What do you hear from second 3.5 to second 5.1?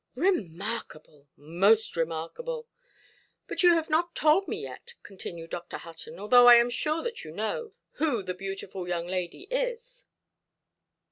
you have not told me yet",